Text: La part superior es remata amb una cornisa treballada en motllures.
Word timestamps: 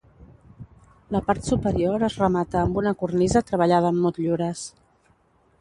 La 1.15 1.21
part 1.27 1.49
superior 1.49 2.07
es 2.09 2.17
remata 2.21 2.63
amb 2.63 2.81
una 2.83 2.97
cornisa 3.03 3.45
treballada 3.51 3.93
en 3.97 4.01
motllures. 4.07 4.65